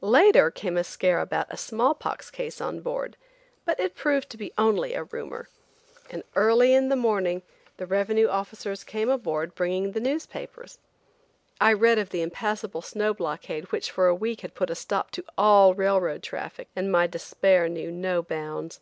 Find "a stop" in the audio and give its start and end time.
14.70-15.10